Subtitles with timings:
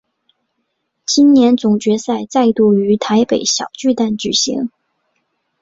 [1.05, 4.71] 今年总决赛再度于台北小巨蛋举行。